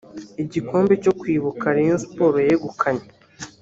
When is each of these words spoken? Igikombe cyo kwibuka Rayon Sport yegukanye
Igikombe 0.43 0.93
cyo 1.03 1.13
kwibuka 1.19 1.65
Rayon 1.75 1.99
Sport 2.05 2.35
yegukanye 2.49 3.05